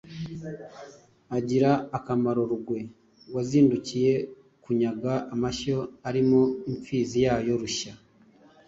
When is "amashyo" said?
5.33-5.77